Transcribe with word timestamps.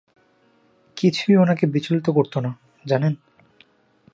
কিছুই 0.97 1.35
ওনাকে 1.35 1.65
বিচলিত 1.65 2.07
করত 2.09 2.33
না, 2.37 2.51
জানেন? 2.85 3.13